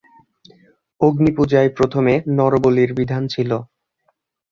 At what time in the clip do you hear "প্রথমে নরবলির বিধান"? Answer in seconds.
1.77-3.23